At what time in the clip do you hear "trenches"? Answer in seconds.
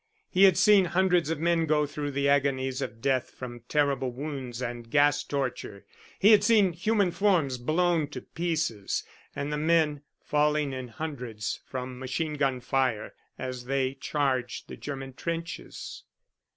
15.13-16.03